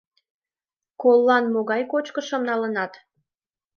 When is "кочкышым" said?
1.91-2.41